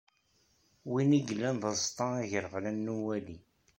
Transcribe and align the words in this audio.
Win 0.89 1.11
i 1.19 1.19
yellan 1.27 1.55
d 1.61 1.63
aẓeṭṭa 1.71 2.07
agraɣlan 2.21 2.77
n 2.85 2.93
uwali. 2.95 3.37